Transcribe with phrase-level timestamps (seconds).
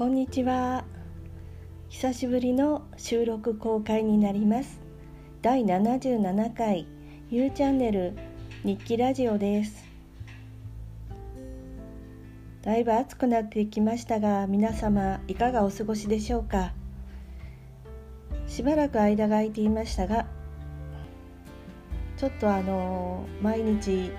[0.00, 0.86] こんにちは。
[1.90, 4.80] 久しぶりの収録公開になります。
[5.42, 6.86] 第77回
[7.28, 8.16] ゆうチャンネル
[8.64, 9.84] 日記ラジオです。
[12.62, 16.72] だいぶ暑くなってきましたが皆様いかがお過ごしでしょうか？
[18.46, 20.24] しばらく間が空いていましたが
[22.16, 24.12] ちょっとあの毎日、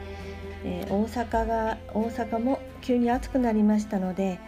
[0.63, 4.39] えー、大阪が大阪も急に暑くなりましたので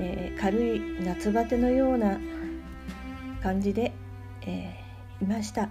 [0.00, 2.18] えー、軽い夏バテのような
[3.42, 3.92] 感じで、
[4.42, 5.68] えー、いました。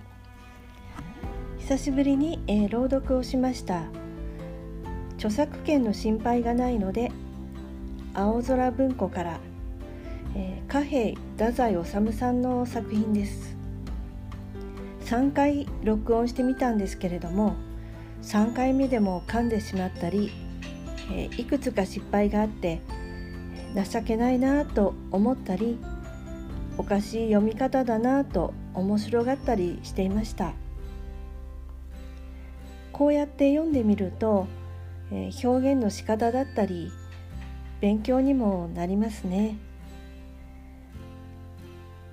[1.58, 3.84] 久しぶりに、えー、朗読をしました。
[5.16, 7.12] 著作権の心配がないので
[8.14, 9.40] 青空文庫から、
[10.36, 13.58] え、貨幣太宰治さんの作品です。
[15.06, 17.56] 3回録音してみたんですけれども
[18.22, 20.32] 3回目でも噛んでしまったり、
[21.12, 22.80] え、いくつか失敗があって
[23.76, 25.78] 情けないなと思ったり
[26.78, 30.54] おかしい読み方だなと面白がったりしていました。
[32.94, 34.48] こうやって読んでみると、
[35.12, 36.92] えー、表現の仕方だったり
[37.80, 39.58] 勉強にもなりますね。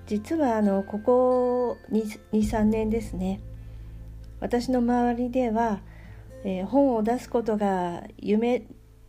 [0.07, 3.41] 実はあのここ23年ですね。
[4.39, 5.81] 私の周りでは、
[6.45, 8.63] えー、本を出すことが夢っ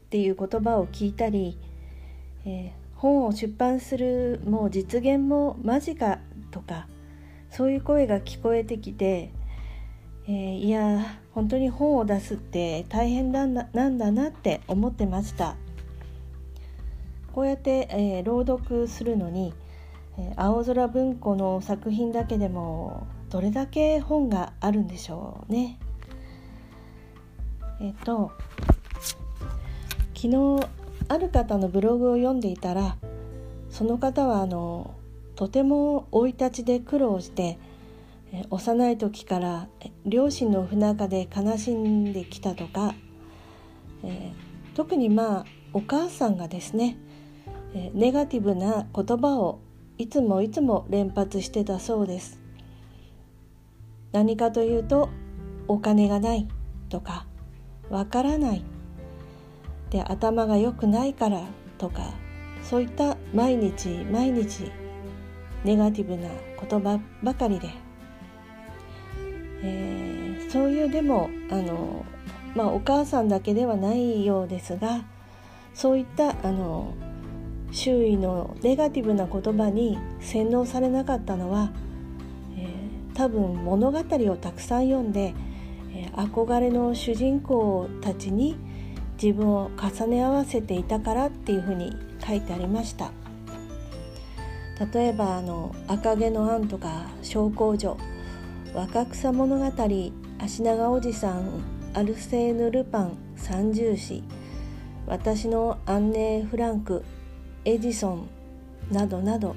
[0.10, 1.60] ていう言葉を聞いたり
[2.48, 6.88] えー、本を出版するもう実現も間近とか
[7.52, 9.32] そういう声が聞こえてきて、
[10.28, 15.58] えー、いや本当に本を出すって大変なんだなんだなって思ってました。
[17.34, 19.54] こうやって、えー、朗読するのに、
[20.18, 25.78] え青空文庫の作品だけでもどれだけ本があるんでしょうね。
[27.80, 28.32] えっ、と
[30.16, 30.68] 昨日
[31.10, 32.98] ある方のブログを読んでいたら
[33.70, 34.96] その方はあの
[35.36, 37.60] とても生い立ちで苦労して
[38.50, 39.68] 幼い時から
[40.06, 42.94] 両親の不仲で悲しんできたとか、
[44.04, 46.98] えー、特にまあお母さんがですね
[47.94, 49.60] ネガティブな言葉を
[49.98, 52.40] いつもいつも連発してたそうです。
[54.12, 55.10] 何かというと
[55.68, 56.48] お金がない
[56.90, 57.26] とか
[57.90, 58.64] わからない。
[59.90, 61.42] で頭が良くないから
[61.78, 62.14] とか
[62.64, 64.72] そういった毎日毎日
[65.64, 66.30] ネガティブな
[66.70, 67.70] 言葉ばかりで、
[69.64, 72.06] えー、そういうでもあの、
[72.56, 75.06] まあ、お母さんだけではないようですが
[75.74, 76.94] そういったあの
[77.72, 81.72] 周囲のネガティブな言葉に洗脳されなかったのは、
[82.58, 85.34] えー、多分物語をたくさん読んで、
[85.94, 88.58] えー、憧れの主人公たちに
[89.22, 91.96] 自分を重ね合わせていたからっていうふうに
[92.26, 93.12] 書いてありました。
[94.94, 97.98] 例えばあの赤毛のアンとか小公女。
[98.76, 99.66] 若草物語
[100.40, 101.64] 足長おじさん
[101.96, 104.24] アルセーヌ・ルパン三重士。
[105.08, 107.04] 私のアンネ・フランク
[107.66, 108.30] エジソン
[108.92, 109.56] などなど、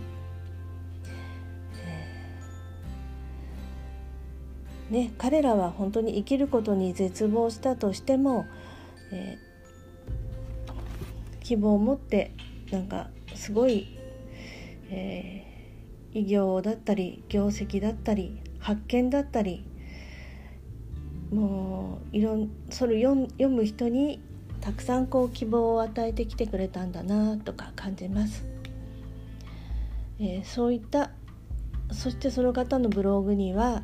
[4.89, 8.47] ね、彼らは本当に生きることに絶望したとしても、
[9.13, 9.40] えー
[11.51, 12.31] 希望を持って
[12.71, 13.99] なんかすごい、
[14.89, 19.67] えー、偉業だったり業績だったり発見だったり
[21.33, 24.21] もういろんそれを読む人に
[24.61, 28.47] たくさんこう希望を与えてきてくれたんだなとか感じます、
[30.21, 31.11] えー、そういった
[31.91, 33.83] そしてその方のブログには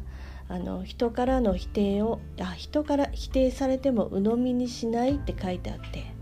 [0.49, 6.15] あの人からの否定をあ人から否定されても鵜呑みにしないって書いてあって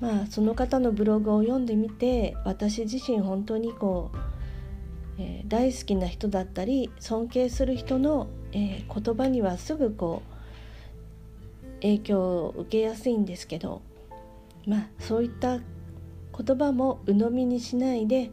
[0.00, 4.18] まあその方のブログを読んでみて私自身本当にこう、
[5.18, 13.82] えー、大好きな人だったり尊敬する人の、えー、言葉にはすぐこう影響を受けやすいんですけど
[14.66, 18.30] まあそういった言葉も鵜呑みにしないで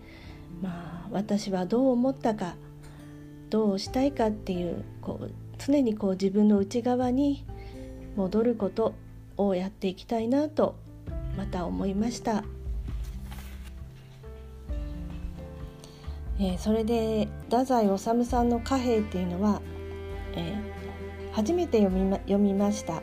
[0.62, 2.56] まあ私はどう思ったか
[3.50, 7.46] どうしたいかっていうこう常にこう自分の内側に
[8.16, 8.94] 戻ること
[9.38, 10.76] をやっていきたいなと
[11.38, 12.44] また思いました、
[16.40, 19.62] えー、それで太宰治さんの「貨幣」っていうのは、
[20.34, 23.02] えー、初めて読みま読みました。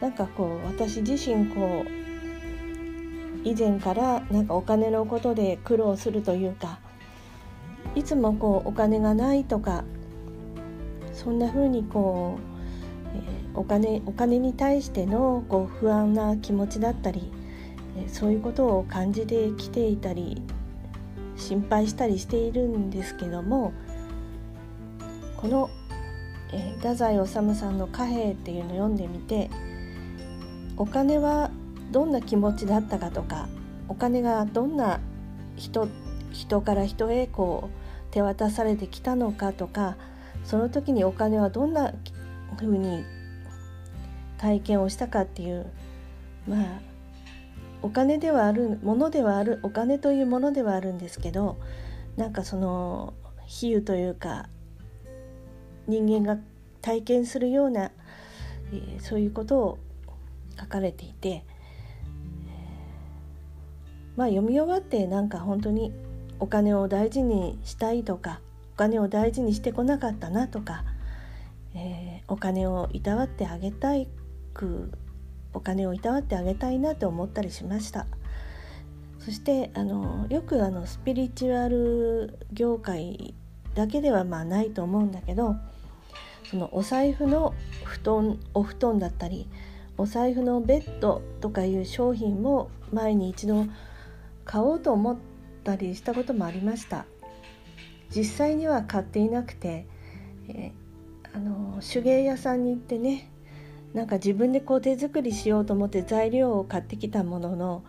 [0.00, 6.78] なんかこう私自身こう以前からなんかお金のことで苦労するというか
[7.94, 9.84] いつもこうお金がないとか
[11.12, 12.57] そんな風にこう
[13.14, 13.20] え、
[13.54, 17.30] お金お金に対してのこう不安な気持ちだったり、
[18.06, 20.42] そういうことを感じてきていたり
[21.36, 23.72] 心配したりしているんですけども
[25.36, 25.70] この、
[26.52, 29.50] え、太宰治さんの「貨幣」っていうのを読んでみて
[30.76, 31.50] お金は
[31.90, 33.48] どんな気持ちだったかとか
[33.88, 35.00] お金がどんな
[35.56, 35.88] 人
[36.32, 39.96] 人から人へこう手渡されてきたのかとか
[40.44, 41.92] その時にお金はどんな
[42.56, 43.04] ふうに
[44.38, 45.66] 体験をしたかっていう
[46.46, 46.80] まあ
[47.82, 51.56] お金ではあるものではあるお金というものではあるんですけど
[52.16, 53.14] なんかその
[53.46, 54.48] 比喩というか
[55.86, 56.40] 人間が
[56.82, 57.90] 体験するような、
[58.72, 59.78] え、そういうことを
[60.58, 61.44] 書かれていて、
[64.16, 65.92] まあ読み終わってなんか本当に
[66.40, 68.40] お金を大事にしたいとか
[68.74, 70.84] お金を大事にしてこなかったなとか、
[71.74, 74.08] えー、お金をいたわってあげたい
[74.54, 74.92] く
[75.54, 78.06] お金をいたわってあげたいなと思ったりしました。
[79.18, 83.34] そしてあのよくあのスピリチュアル業界
[83.74, 85.56] だけではまあないと思うんだけど
[86.50, 87.52] そのお財布の
[87.84, 89.48] 布団お布団だったり
[89.98, 93.66] お財布のベッドとかいう商品も前に一度
[94.44, 95.18] 買おうと思っ
[95.64, 97.04] たりしたこともありました。
[98.10, 99.86] 実際には買っていなくて、
[100.48, 100.72] えー、
[101.34, 103.30] あの手芸屋さんに行ってね
[103.94, 107.84] なんか自分でこう手作りしようと思って材料を買ってきたものの、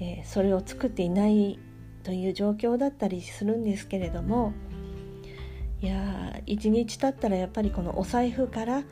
[0.00, 1.58] えー、それを作っていない
[2.02, 4.52] という状況だったりするんですけれども
[5.80, 8.82] いや一日経ったらやっぱりこのお財布から、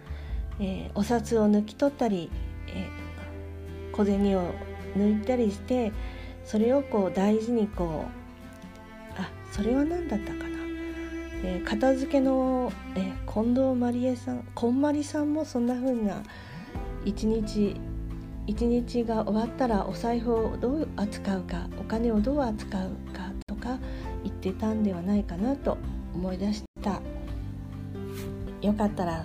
[0.60, 2.30] えー、お札を抜き取ったり、
[2.68, 4.52] えー、小銭を
[4.96, 5.92] 抜いたりして
[6.44, 10.55] それをこう大事にこうあそれは何だったかな？
[11.46, 16.24] えー、片付けの、えー、近藤まりえさんこんまりさんもそんな風な
[17.04, 17.76] 一日
[18.48, 23.78] 一日が終わったらお財布をどう扱うかお金をどう扱うかとか
[24.24, 25.78] 言ってたんではないかなと
[26.12, 27.00] 思い出した
[28.60, 29.24] よかったら、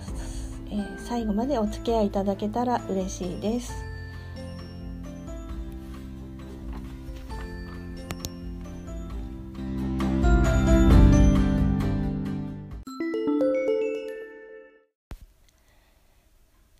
[0.70, 3.91] えー、最後までお付き合いいただけたら嬉しいです。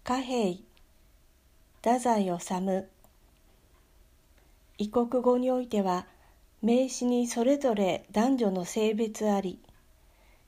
[0.05, 0.59] 貨幣。
[1.81, 2.33] 太宰治。
[4.79, 6.09] 異国語においては
[6.61, 9.61] 名詞にそれぞれ男女の性別あり。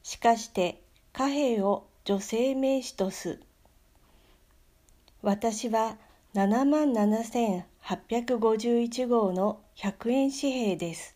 [0.03, 3.39] しかして貨幣を女性名詞とす。
[5.23, 5.99] 私は
[6.35, 11.15] 7万7851号の100円紙幣です。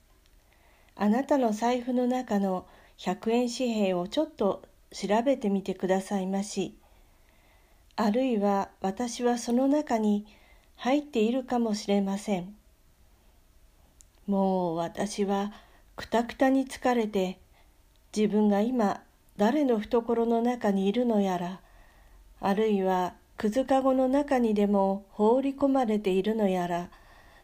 [0.95, 2.69] あなたの財布の中の
[2.99, 4.63] 100円紙幣をちょっと
[4.93, 6.79] 調べてみてくださいまし。
[8.01, 10.25] あるいは私はその中に
[10.77, 12.55] 入っているかもしれません。
[14.29, 15.53] もう私は
[15.97, 17.41] くたくたに疲れて
[18.17, 19.03] 自分が今
[19.37, 21.61] 誰の懐の中にいるのやら
[22.41, 26.91] あるいはくずかごの中にでも放り込まれているのやら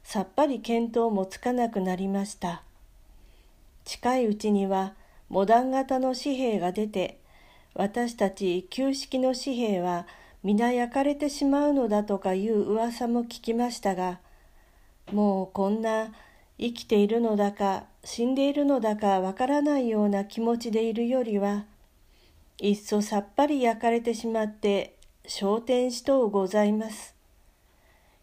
[0.05, 2.63] さっぱり見当もつかなくなりました
[3.85, 4.95] 近いうちには
[5.29, 7.19] モダン型の紙幣が出て
[7.75, 10.07] 私たち旧式の紙幣は
[10.45, 14.21] 皆焼かれてしまうのだとかいう噂も聞きましたが、
[15.11, 16.13] もうこんな
[16.59, 21.65] 生きているのだか死んでいるのだかわからないような気持ちでいるよりは、
[22.61, 24.97] いっそさっぱり焼かれてしまって
[25.27, 27.15] 昇天しとうございます。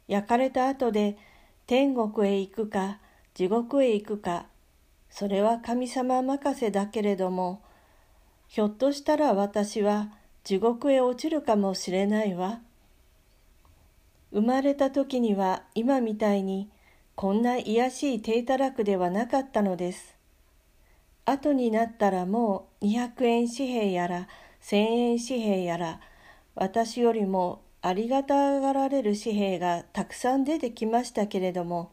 [0.08, 1.18] 焼かれた後で
[1.66, 3.00] 天国へ行くか
[3.34, 4.46] 地獄へ行くか、
[5.10, 7.64] それは神様任せだけれども、
[8.48, 10.10] ひょっとしたら私は
[10.44, 12.62] 地獄へ落ちるかもしれないわ。
[14.32, 16.70] 生まれた時には今みたいに
[17.16, 20.16] こんな卑しい低たらくではなかったのです。
[21.26, 24.28] 後になったらもう200円紙幣やら
[24.64, 26.00] 1000円紙幣やら
[26.56, 31.92] 私よりもありがたがられる紙幣がたくさん出てきましたけれども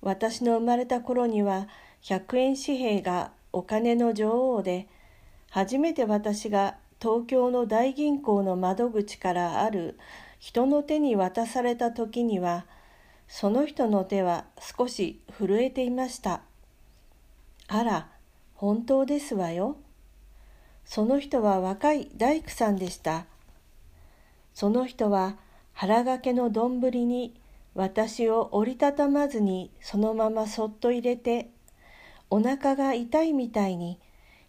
[0.00, 1.68] 私の生まれた頃には
[2.02, 4.86] 100円紙幣がお金の女王で
[5.50, 9.98] 初めて私が東京の大銀行の窓口からある
[10.38, 12.66] 人の手に渡された時には
[13.28, 16.42] その人の手は少し震えていました。
[17.68, 18.08] あら
[18.54, 19.76] 本当ですわよ。
[20.84, 23.26] その人は若い大工さんでした。
[24.54, 25.36] その人は
[25.72, 27.34] 腹がけの丼に
[27.74, 31.50] 私を折りたたまずにそのままそっと入れて
[32.30, 33.98] お腹が痛いみたいに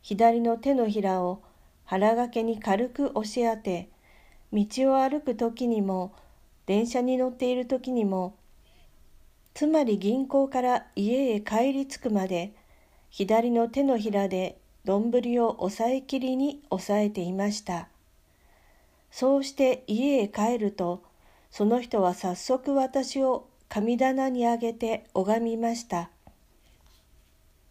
[0.01, 1.41] 左の手のひらを
[1.87, 3.89] 腹がけに軽く押し当て
[4.51, 6.13] 道を歩く時にも
[6.65, 8.35] 電車に乗っている時にも
[9.53, 12.53] つまり銀行から家へ帰り着くまで
[13.09, 17.87] 左の手のひらで丼を押さえきりに押さえていました。
[19.09, 21.03] そうして家へ帰ると
[21.49, 26.09] その人は早速私を神棚にあげて拝みました。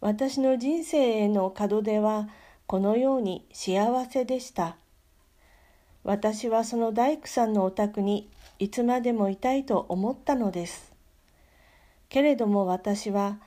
[0.01, 2.27] 私の人生への門出は
[2.67, 4.75] このように幸せでした。
[6.03, 10.91] 私はその大工さんのお宅にいつまでもいたいと思ったのです。
[12.09, 13.39] けれども私は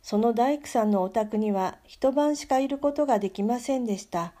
[0.00, 4.32] その大工さんのお宅には一晩しかいることができませんでした。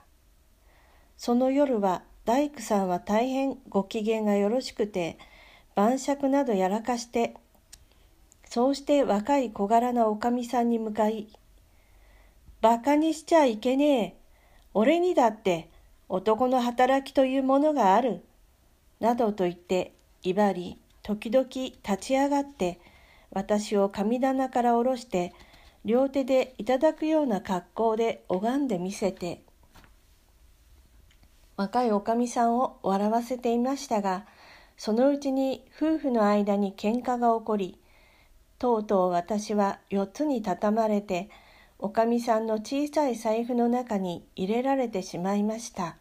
[1.16, 5.18] その夜は大工さんは大変ご機嫌がよろしくて
[5.74, 7.34] 晩酌などやらかして
[8.44, 11.26] そうして若い小柄なおかみさんに向かい
[12.62, 14.17] 「バカにしちゃいけねえ。
[14.80, 15.68] 俺にだって
[16.08, 18.22] 男の働きというものがある」
[19.02, 19.92] などと言って
[20.22, 22.78] 威張り時々立ち上がって
[23.32, 25.34] 私を神棚から下ろして
[25.84, 29.42] 両手でいただくような格好で拝んでみせて
[31.56, 34.26] 若いおかみさんを笑わせていましたが
[34.76, 37.80] そのうちに夫婦の間に喧嘩が起こり
[38.60, 41.30] とうとう私は四つに畳まれて
[41.80, 45.96] おかみさんの小さい財布の中に入れられてしまいました。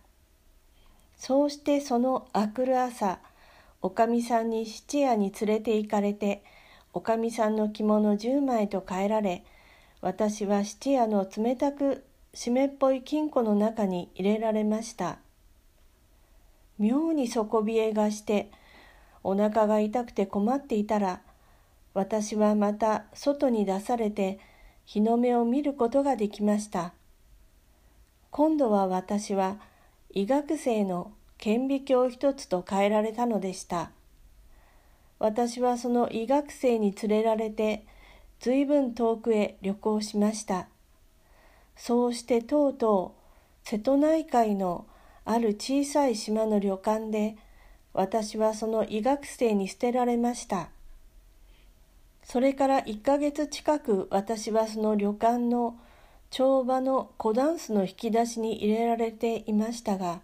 [1.18, 3.20] そうしてそのあくる朝
[3.82, 6.44] おかみさんに質屋に連れて行かれて
[6.94, 9.44] おかみさんの着物10枚と変えられ
[10.02, 12.04] 私は質屋の冷たく
[12.34, 15.20] 湿っぽい金庫の中に入れられました。
[16.80, 18.52] 妙に底冷えがして
[19.24, 21.22] お腹が痛くて困っていたら
[21.94, 24.40] 私はまた外に出されて
[24.88, 26.94] 日の目を見ることができました。
[28.32, 29.58] 今度は私は
[30.12, 33.92] 医学生の顕微鏡一つと変えられたのでした。
[35.20, 37.86] 私はその医学生に連れられて
[38.40, 40.70] 随分遠くへ旅行しました。
[41.76, 43.14] そうしてとうと
[43.66, 44.86] う瀬戸内海の
[45.26, 47.36] ある小さい島の旅館で
[47.92, 50.70] 私はその医学生に捨てられました。
[52.28, 55.80] それから1ヶ月近く私はその旅館の
[56.30, 60.20] 帳場の小ダンスの引き出しに入れられていましたが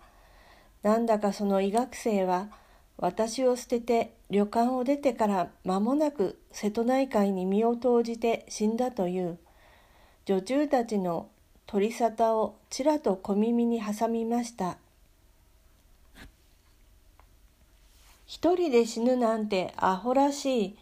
[0.81, 2.49] なんだかその医学生は
[2.97, 9.37] 私を捨てて旅館を出てから間もなく瀬戸内海に身を投じて死んだという
[10.25, 11.29] 女中たちの
[11.65, 14.77] 鳥沙汰をちらと小耳に挟みました。
[18.25, 20.77] 一人で死ぬなんてアホらしい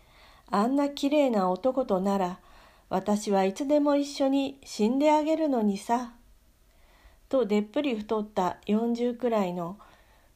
[0.52, 2.40] あんなきれいな男となら
[2.90, 6.14] 私はいつでも一緒に死んであげるのにさ。
[7.32, 9.78] とでっぷり太った40くらいの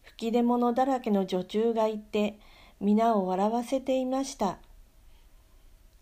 [0.03, 2.39] 吹き出物だらけの女中がいて
[2.79, 4.59] 皆を笑わせていました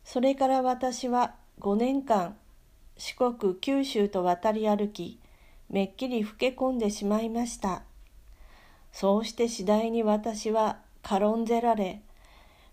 [0.05, 2.35] それから私は5年間
[2.95, 5.19] 四国九州と渡り歩き
[5.67, 7.81] めっきり老け込んでしまいました
[8.91, 12.01] そうして次第に私は軽んぜられ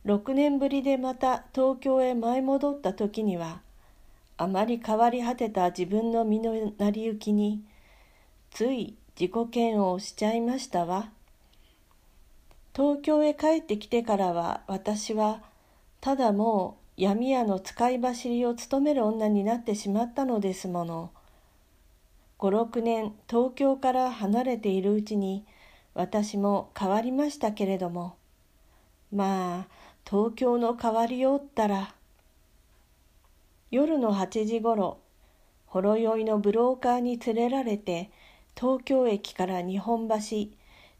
[0.06, 3.60] 6年ぶりでまた東京へ舞い戻った時には
[4.38, 7.62] あまり変わり果てた自分の身の成り行きに
[8.50, 11.10] つい自己嫌悪をしちゃいましたわ。
[12.74, 15.42] 東京へ帰ってきてからは私は
[16.00, 21.10] ただもう闇屋の使い走りを務める女になってしまったのですもの。
[22.38, 25.44] 56年東京から離れているうちに
[25.92, 28.16] 私も変わりましたけれども
[29.12, 31.94] まあ東京の変わりようったら
[33.70, 34.98] 夜の8時ごろ
[35.66, 38.10] ほろ酔いのブローカーに連れられて
[38.58, 40.16] 東京駅から日本橋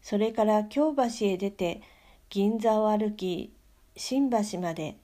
[0.01, 1.81] それから京橋へ出て
[2.29, 3.53] 銀座を歩き
[3.95, 4.97] 新橋まで。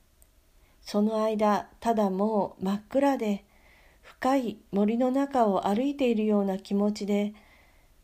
[0.88, 3.44] その間ただもう真っ暗で
[4.02, 7.34] 深い森の中を歩いているような気持ちで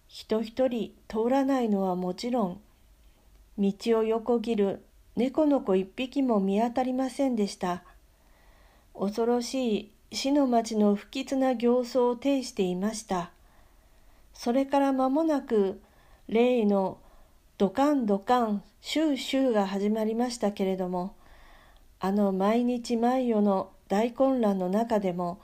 [0.10, 2.62] 人一人通らないのはもちろん
[3.58, 4.84] 道を横切る
[5.16, 7.84] 猫の子一匹も見当たりませんでした。
[8.98, 13.32] 恐ろしい死の町の不吉な形相を呈していました。
[14.34, 15.82] それから間もなく
[16.28, 16.98] 例の
[17.58, 21.16] ドカンドカンシューシューが始まりましたけれども
[22.00, 25.40] あの毎日毎夜の大混乱の中でも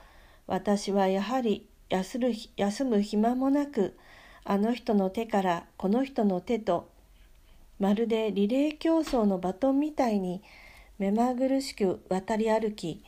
[0.47, 3.95] 私はやはり休む暇もなく
[4.43, 6.89] あの人の手からこの人の手と
[7.79, 10.41] まるでリレー競争のバトンみたいに
[10.98, 13.03] 目まぐるしく渡り歩き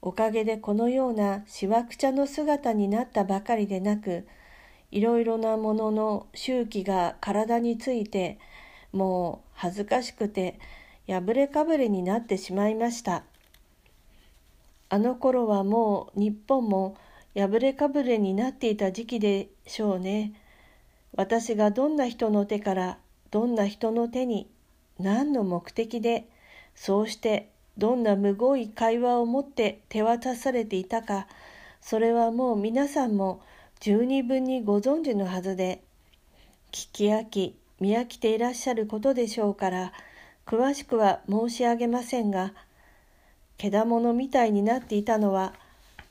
[0.00, 4.26] おかげでこのようなしわくちゃの姿になったばかりでなく
[4.90, 8.38] いろいろなものの周期が体について
[8.92, 10.58] もう恥ずかしくて
[11.06, 13.24] 破れかぶれになってしまいました
[14.88, 16.96] あの頃はもう日本も
[17.34, 20.34] 破れかぶれになっていた時期でしょうね。
[21.16, 22.98] 私がどんな人の手から
[23.32, 24.48] どんな人の手に
[25.00, 26.28] 何の目的で
[26.76, 27.48] そうして
[27.78, 31.26] どんなむごい会話を持って手渡されていたか
[31.80, 33.40] それはもう皆さんも
[33.80, 35.82] 十二分にご存知のはずで
[36.70, 39.92] 聞き飽き見飽きていらっしゃることでしょうから
[40.46, 42.52] 詳しくは申し上げませんが
[43.56, 45.54] けだものみたいになっていたのは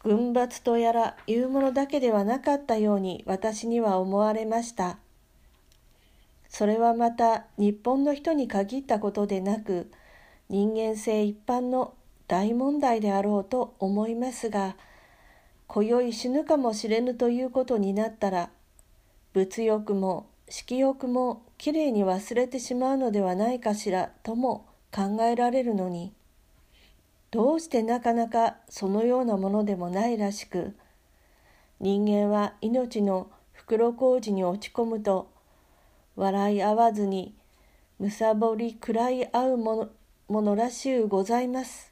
[0.03, 4.97] 軍閥とやらいうものだけではなかったように私には思われました。
[6.51, 9.89] それはまた日本の人に限ったことでなく
[10.49, 11.93] 人間性一般の
[12.27, 14.75] 大問題であろうと思いますが
[15.67, 18.49] 今宵死ぬかもしれぬということになったら
[19.33, 26.11] 物欲も色欲もきれいに忘れてしまうのではないかしらとも考えられるのに
[27.31, 30.75] どうしてなかなかそのようなものでもないらしく
[31.79, 35.30] 人間は命の袋小路に落ち込むと
[36.21, 37.33] 笑い合わずに
[37.97, 39.89] むさぼり食らい合うもの
[40.27, 41.91] ものらしゅうございます。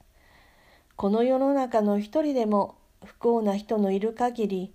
[0.94, 4.72] この世の中の一人でも不幸な人のいる限り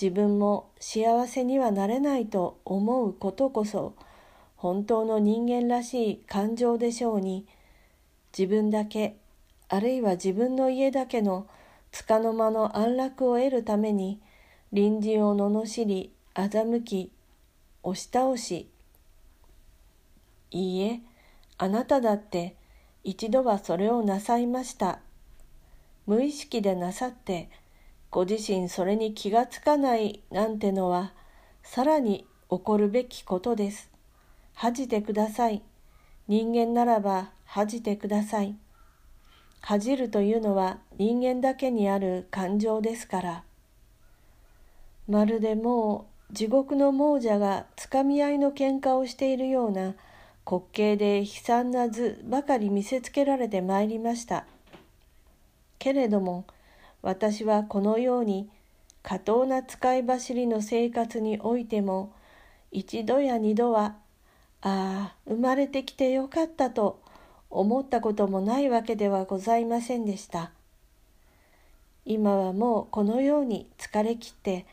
[0.00, 3.96] 自分も幸せにはなれないと思うことこそ
[4.56, 7.46] 本当の人間らしい感情でしょうに
[8.36, 9.16] 自分だけ
[9.68, 11.48] あるいは自分の家だけの
[11.90, 14.20] 束の間の安楽を得るために
[14.72, 17.12] 隣人を罵り欺き
[17.82, 18.68] 押し倒し
[20.54, 21.00] いいえ、
[21.58, 22.54] あなただって
[23.02, 25.00] 一度はそれをなさいました。
[26.06, 27.50] 無意識でなさって、
[28.12, 31.12] ご自身それに気がつかないなんてのは、
[31.64, 33.90] さらに起こるべきことです。
[34.54, 35.60] 恥じてください。
[36.28, 38.54] 人間ならば恥じてください。
[39.60, 43.44] 恥じるというのは人間だけにある感情ですから。
[45.08, 49.94] まるでもう地獄の亡者がつかみ合いの喧嘩をしているような
[50.46, 54.44] 滑稽で悲惨な図ばかり見せつけられてまいりました。
[55.78, 56.44] けれども
[57.02, 58.48] 私はこのように
[59.02, 62.12] 過当な使い走りの生活においても
[62.72, 63.96] 一度や二度は
[64.62, 67.00] ああ生まれてきてよかったと
[67.50, 70.50] 思ったこともないわけではございませんでした。
[72.06, 74.66] 今はもうこのように疲れ切って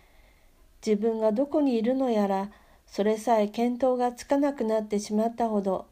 [0.86, 2.50] 自分がどこにいるのやら
[2.92, 5.88] それさえ見当がつかなくなってしまったほど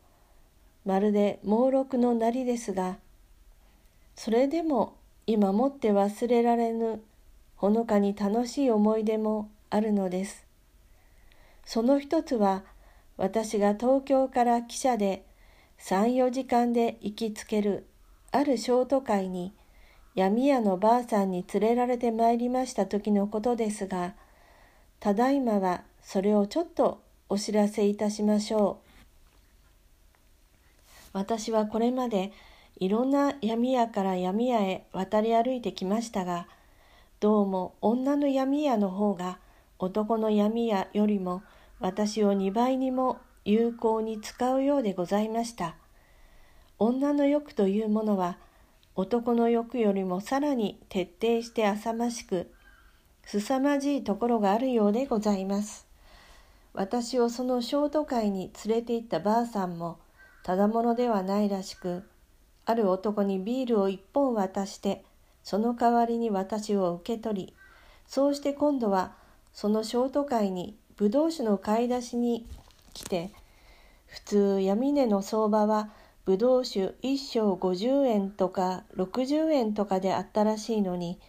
[0.85, 2.97] まるで猛録のなりですが
[4.15, 7.01] それでも今もって忘れられぬ
[7.55, 10.45] ほのかに楽しい思い出もあるのです。
[11.65, 12.63] その一つは
[13.15, 15.23] 私が東京から汽車で
[15.79, 17.85] 34時間で行きつける
[18.31, 19.53] あるショート会に
[20.15, 24.15] 闇屋のばあさんに連れられてまいりました時のことですが
[24.99, 28.89] ただいまはそれをちょっとお知らせいたしましょう。
[31.13, 32.31] 私はこれまで
[32.79, 36.47] いろんな闇屋から闇屋へ渡り歩いてきましたが、
[37.19, 39.39] どうも女の闇屋の方が
[39.77, 41.43] 男の闇屋よりも
[41.79, 45.75] 私を2倍にも有効に使うようでございました。
[46.77, 48.37] 女の欲というものは
[48.95, 52.51] 男の欲よりもさらに徹底して浅ましく、
[53.25, 55.88] 凄まじいところがあるようでございます。
[56.73, 59.99] 私をそのショート会に連れて行ったばあさんも
[60.43, 62.03] ただものではないらしく
[62.65, 65.03] ある男にビールを一本渡して
[65.43, 67.53] その代わりに私を受け取り
[68.07, 69.15] そうして今度は
[69.53, 72.45] そのショート会にブドウ酒の買い出しに
[72.93, 73.31] 来て
[74.07, 75.89] 普通闇値の相場は
[76.25, 81.19] ブドウ酒1升50円とか60円とかであったらしいのに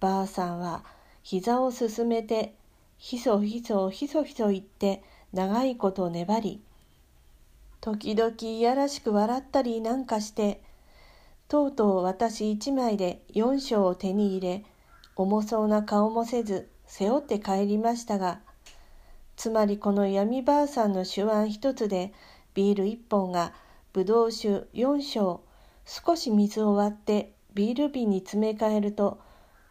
[0.00, 0.84] ばあさんは
[1.22, 2.54] 膝をすすめて
[2.98, 6.60] ひそひそひそひそ言って長いこと粘り
[7.80, 10.60] 時々いやらしく笑ったりなんかして
[11.48, 14.64] とうとう私一枚で四章を手に入れ
[15.14, 18.40] 重そうな顔もせず背負って帰りましたが
[19.36, 22.12] つまりこの闇ばあさんの手腕一つで
[22.54, 23.52] ビール一本が
[23.92, 25.40] ぶどう酒四升
[25.84, 29.20] 少し水を割ってビール瓶に詰め替えると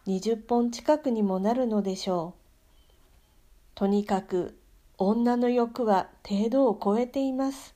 [0.06, 2.45] 20本近くにもなるのでしょう。
[3.76, 4.58] とにかく
[4.96, 7.74] 女の欲は程度を超えています。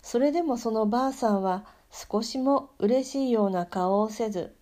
[0.00, 4.54] それでもそのばあさんは少しも嬉しいような顔をせず、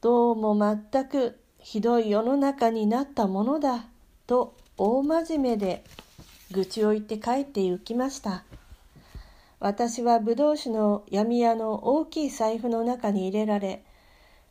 [0.00, 3.86] どうも全くひどい世の中になったものだ
[4.28, 5.82] と大真面目で
[6.52, 8.44] 愚痴を言って帰って行きました。
[9.58, 13.82] 私はぶどう酒の闇屋の大きい財布の中に入れられ、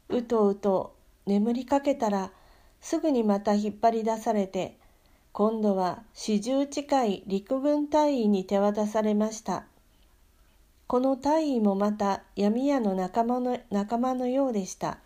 [0.10, 0.94] うとうと
[1.26, 2.32] 眠りかけたら
[2.84, 4.78] すぐにまた引っ張り出されて
[5.32, 9.64] 今度は四十近い陸軍隊員に手渡されました。
[10.86, 15.00] この隊員もまた闇屋の仲間の仲間のようでした。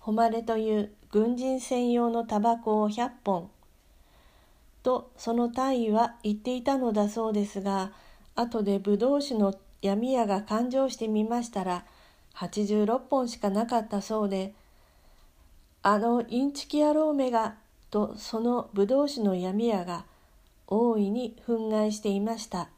[0.00, 3.50] 誉れという軍人専用のタバコを100本
[4.82, 7.90] とその大尉は言っていたのだそうですが
[8.36, 11.84] 後で武道酒の闇屋が勘定してみましたら
[12.36, 14.54] 86本しかなかったそうで
[15.88, 17.58] 「あのインチキ野郎めが」
[17.92, 20.04] とその武道酒の闇屋が
[20.66, 22.70] 大いに憤慨していました。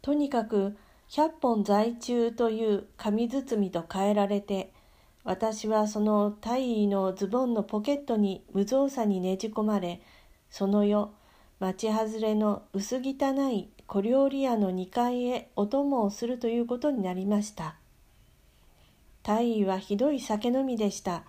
[0.00, 0.76] とにかく
[1.08, 4.72] 100本在中という紙包みと変えられて
[5.24, 10.00] 私はその大尉のズボンのポケットに無造作にねじ込まれ
[10.50, 11.08] その夜
[11.58, 17.74] 町外れの薄汚い小料理屋の2階へお供をするということになりました。
[19.24, 21.24] 大尉はひどい酒飲みでした。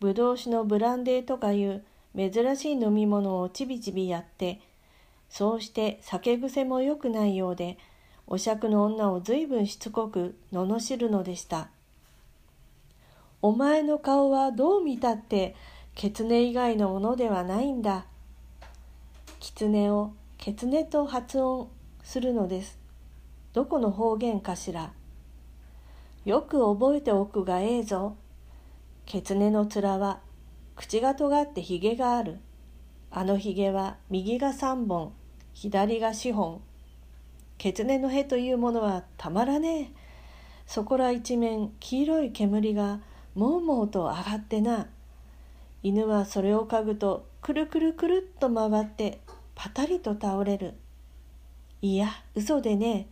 [0.00, 1.84] ぶどう酒のブランデーとかいう
[2.16, 4.60] 珍しい飲み物をちびちびやって
[5.28, 7.78] そうして酒癖も良くないようで
[8.26, 11.68] お酌の女をずいぶんしつこく罵るのでした。
[13.42, 15.56] お前の顔はどう見たって
[15.94, 18.06] 狐以外のものではないんだ。
[19.40, 21.68] 狐を狐と発音
[22.04, 22.78] するのです。
[23.52, 24.92] どこの方言かしら。
[26.24, 28.14] よく覚えておくがええぞ。
[29.12, 30.20] 狐の面は
[30.76, 32.38] 口が尖ってひげがある
[33.10, 35.12] あのひげは右が三本
[35.52, 36.60] 左が四本
[37.58, 39.88] 狐の毛というものはたまらねえ
[40.64, 43.00] そこら一面黄色い煙が
[43.34, 44.86] もうもうと上がってな
[45.82, 49.18] 犬はそれを嗅ぐとくるくるくるっと回って
[49.56, 50.74] パタリと倒れる。
[51.82, 53.08] いや、嘘でね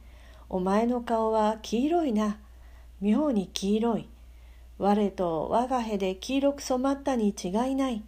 [0.48, 2.38] お前の顔は黄色いな。
[3.00, 4.08] 妙に黄色い。
[4.78, 8.02] 我と我がへで黄色く染まったに違いない。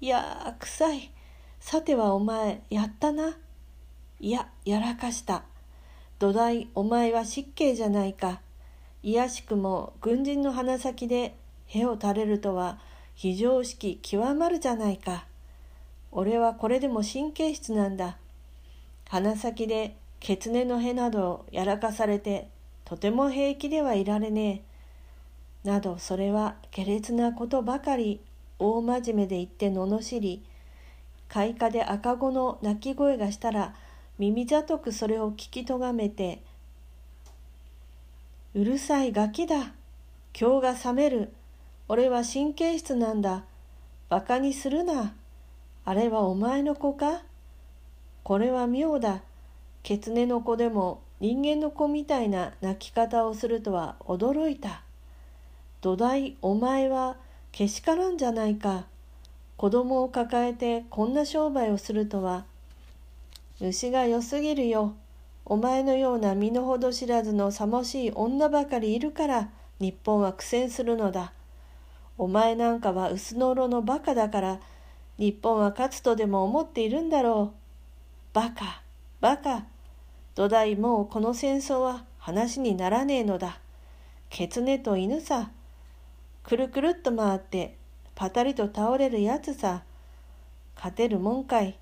[0.00, 1.10] いや臭い。
[1.58, 3.36] さてはお前、やったな。
[4.18, 5.42] いや、やらかした。
[6.18, 8.40] 土台、お前は失敬じゃないか。
[9.02, 11.34] いやしくも軍人の鼻先で
[11.66, 12.78] へを垂れるとは
[13.14, 15.26] 非常識極まるじゃないか。
[16.12, 18.18] 俺はこれでも神経質なんだ。
[19.08, 22.48] 鼻先でケツネの毛などをやらかされて
[22.84, 24.69] とても平気ではいられねえ。
[25.64, 28.20] などそれは下劣なことばかり
[28.58, 30.42] 大真面目で言って罵り
[31.28, 33.74] 開花で赤子の鳴き声がしたら
[34.18, 36.42] 耳ざとくそれを聞きとがめて
[38.54, 39.72] 「うるさいガキだ
[40.38, 41.32] 今日が覚める
[41.88, 43.44] 俺は神経質なんだ
[44.08, 45.14] バカにするな」
[45.84, 47.22] あれはお前の子か
[48.22, 49.22] これは妙だ。
[49.82, 54.82] 狐の子でも人間の子みたいな泣き方をするとは驚いた。
[55.80, 57.16] 土台お前は
[57.52, 58.86] けしからんじゃないか。
[59.56, 62.44] 子供を抱えてこんな商売をするとは。
[63.60, 64.94] 牛が良すぎるよ。
[65.46, 71.32] お前のような身の程知らずのさもしい女ばかりいるから日本は苦戦するのだ。
[72.18, 74.60] お前なんかは薄のろのバカだから
[75.16, 78.34] 日本は勝つとでも思っているんだろう。
[78.34, 78.82] バカ、
[79.20, 79.64] バカ。
[80.34, 83.60] 土台もうこの戦争は話にならねえのだ。
[84.28, 85.50] ケツネと犬さ。
[86.50, 87.76] くるくるっと回って
[88.16, 89.84] パタリと倒れるやつさ。
[90.74, 91.78] 勝てるもんかい。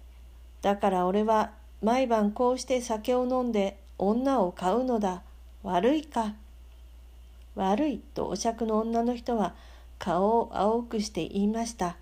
[0.60, 1.52] だから俺は
[1.82, 5.22] 毎晩こうして酒を飲んで女を買うのだ。
[5.62, 6.34] 悪いか。
[7.54, 9.54] 悪いとお酌の女の人は
[9.98, 11.96] 顔を青くして言いました。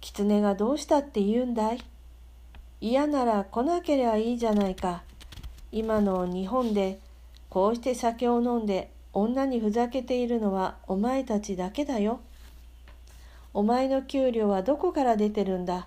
[0.00, 1.78] 狐がどうしたって言うんだい？
[2.80, 5.02] 嫌なら来なければいいじゃないか。
[5.70, 7.00] 今の日本で
[7.50, 12.20] こうして酒を飲んで女にふざけているのはお前たちだけだよ。
[13.54, 15.86] お前の給料はどこから出てるんだ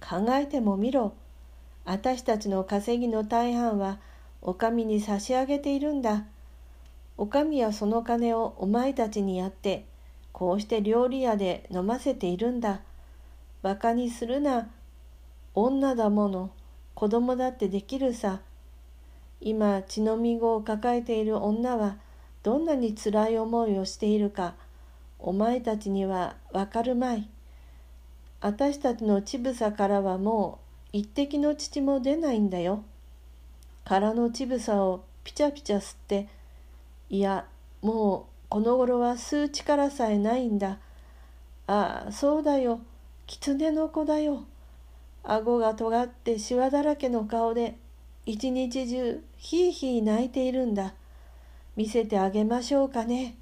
[0.00, 1.14] 考えてもみろ。
[1.86, 3.98] 私たちの稼ぎの大半は
[4.42, 6.24] お上に差し上げているんだ。
[7.16, 9.86] お上はその金をお前たちにやって、
[10.32, 12.80] こうして料理屋で飲ませているんだ。
[13.62, 14.68] バカにするな。
[15.54, 16.50] 女だもの、
[16.94, 18.40] 子供だってできるさ。
[19.40, 21.96] 今、血のみ子を抱えている女は、
[22.46, 24.54] どんなにつらい思いをしているか、
[25.18, 27.28] お前たちにはわかるまい。
[28.40, 30.60] 私たちの乳房からはも
[30.94, 32.84] う一滴の乳も出ないんだよ。
[33.84, 36.28] 空の乳房をピチャピチャ吸って、
[37.10, 37.46] いや、
[37.82, 40.78] もうこの頃は吸う力さえないんだ。
[41.66, 42.78] ああ、そうだよ。
[43.26, 44.44] 狐の子だよ。
[45.24, 47.74] 顎が尖ってしわだらけの顔で
[48.24, 50.94] 一日中ひいひい泣いているんだ。
[51.76, 53.36] 見せてあげましょうかね。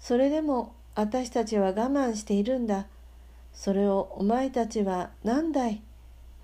[0.00, 2.86] それでも私たちは我慢しているんだ。
[3.52, 5.82] それをお前たちは何だい？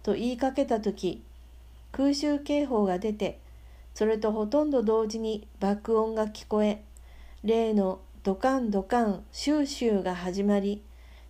[0.02, 1.22] と言いかけた時
[1.92, 3.40] 空襲警報が出て
[3.94, 6.82] それとほとんど同時に爆音が聞こえ
[7.44, 10.82] 例のドカンドカンシューシューが始まり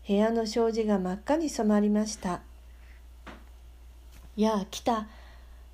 [0.06, 2.42] 部屋の障子が真っ赤に染まりました
[4.36, 5.06] 「やあ来た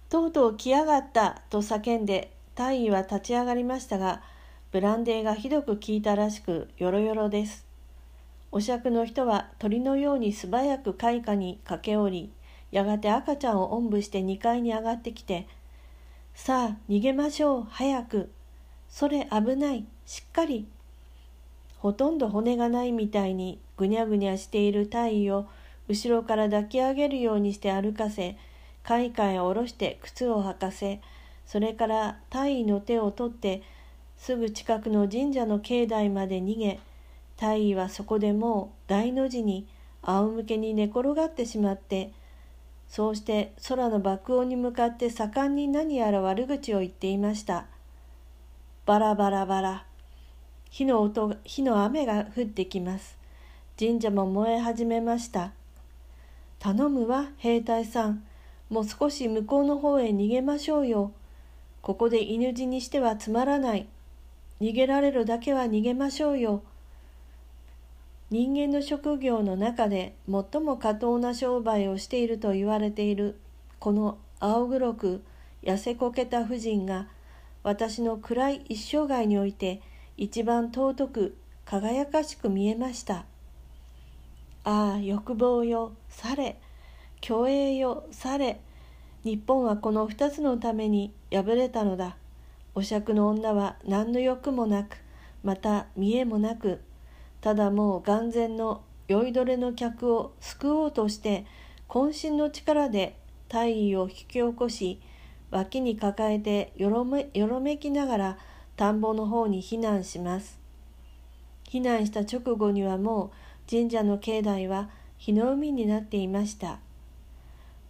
[0.09, 4.23] とうとう来やがった」と叫んで大尉は立ち上がりましたが
[4.71, 7.67] ブランデーがひどく効いたらしくよろよろです。
[8.53, 12.33] お酌の人は鳥のように素早く開花に駆け下り
[12.71, 15.49] やがて赤ちゃんをおんぶして2階に上がってきて
[16.35, 18.31] 「さあ逃げましょう早く。
[18.89, 20.69] それ危ないしっかり」
[21.79, 25.47] ほとんど骨がないみたいにぐにゃぐにゃしている体位を
[25.89, 28.37] 後ろから抱き上げるようにして歩かせ
[28.85, 31.01] 階下へ下ろして靴を履かせ
[31.47, 33.63] それから大尉の手を取って
[34.17, 36.81] すぐ近くの神社の境内まで逃げ
[37.37, 39.67] 大尉はそこでもう大の字に
[40.03, 42.13] 仰向けに寝転がってしまって
[42.89, 47.67] そうして空の爆音に向かって盛んに何やら悪口を言っていました。
[48.87, 49.87] バラバラバラ。
[50.71, 53.19] 火の音火の雨が降ってきます。
[53.79, 55.53] 神社も燃え始めました。
[56.61, 58.25] 頼むわ兵隊さん。
[58.71, 61.13] もう少し向こうの方へ逃げましょうよ。
[61.85, 63.87] ここで犬死にしてはつまらない。
[64.59, 66.63] 逃げられるだけは逃げましょうよ。
[68.31, 73.39] 人間の職業の中で最も過当な商売をしていると言われている
[73.81, 75.23] この青黒く
[75.63, 77.09] 痩せこけた婦人が
[77.63, 79.83] 私の暗い一生涯において
[80.17, 83.27] 一番尊く輝かしく見えました。
[84.65, 86.59] ああ欲望よされ
[87.23, 88.59] 虚栄よされ。
[89.23, 92.17] 日本はこの二つのために敗れたのだ
[92.75, 94.97] お酌の女は何の欲もなく
[95.43, 96.81] また見栄もなく
[97.41, 101.45] ただもう眼前の酔いどれの客を救おうとして
[101.89, 103.17] 渾身の力で
[103.49, 105.01] 大尉を引き起こし
[105.51, 108.39] 脇に抱えてよろめよろめきながら
[108.77, 110.59] 田んぼの方に避難します。
[111.69, 116.81] 避難した直後にはもう神社の境内は火の海になっていました。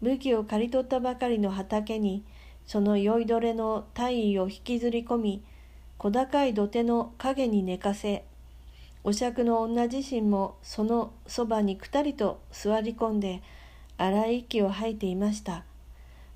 [0.02, 2.24] 武器を刈り取ったばかりの畑に
[2.66, 5.44] その酔いどれの大尉を引きずり込み
[5.98, 8.24] 小高い土手の影に寝かせ
[9.06, 13.42] お酌の女自身もそのそばにくたりと座り込んで
[13.98, 15.64] 荒い息を吐いていました。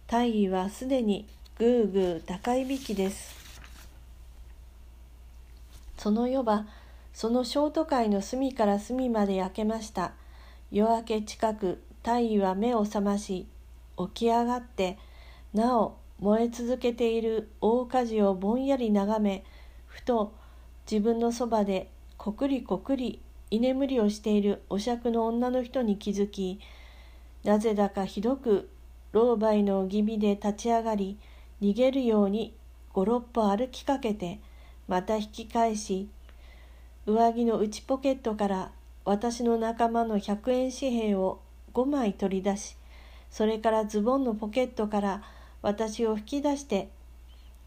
[0.07, 1.27] 大尉はすでに
[1.59, 3.35] ぐーぐー高いびきです。
[5.97, 6.67] その夜は
[7.14, 10.12] そのショート界の隅から隅まで焼けました。
[10.71, 13.47] 夜明け近く大尉は目を覚まし
[13.97, 14.99] 起き上がって
[15.55, 19.44] なお燃え続けている大火事をぼんやり眺め
[19.87, 20.35] ふと
[20.90, 26.61] 自分のそばでこくりこくり居眠りをしているお酌の女の人に気づき
[27.44, 28.68] なぜだかひどく
[29.12, 31.18] 老媒の気味で立ち上がり
[31.62, 32.54] 逃げるように
[32.92, 34.40] 五六歩歩きかけて
[34.87, 36.09] また引き返し
[37.07, 38.72] 上着の内ポケットから
[39.04, 41.40] 私の仲間の100円紙幣を
[41.72, 42.76] 5枚取り出し
[43.31, 45.22] それからズボンのポケットから
[45.62, 46.88] 私を引き出して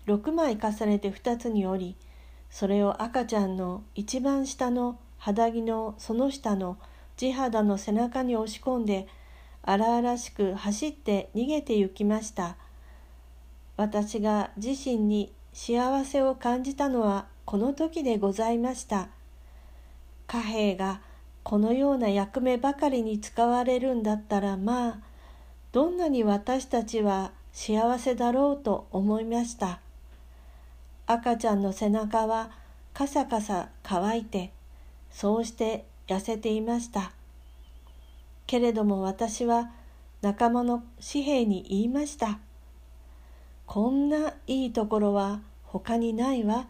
[0.08, 1.96] 6枚重ねて2つに折り
[2.50, 6.78] それを赤ちゃんの一番下の肌着のその下の
[7.16, 9.08] 地肌の背中に押し込んで
[9.64, 12.58] 荒々しく走って逃げて行きました。
[13.78, 19.10] 私が自身に幸せを感じたのはこの時でございました。
[20.26, 21.02] 貨幣が
[21.44, 25.00] このような役目ばかりに使われるんだったらまあ
[25.72, 29.80] どんなに私たちは幸せだろうと思いました
[31.08, 32.52] 赤ちゃんの背中は
[32.94, 34.52] カサカサ乾いて
[35.12, 37.12] そうして痩せていました
[38.48, 39.72] けれども私は
[40.22, 42.40] 仲間の紙幣に言いました
[43.66, 46.68] こんないいところは他にないわ。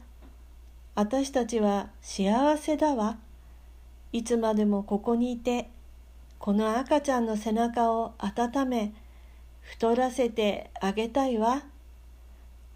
[0.94, 3.18] 私たちは幸せだわ。
[4.12, 5.72] いつまでもここにいて、
[6.38, 8.94] この赤ちゃんの背中を温め、
[9.62, 11.64] 太らせてあげたいわ。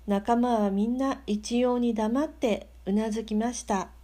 [0.08, 3.95] 仲間はみんな一様に黙ってうなずきました。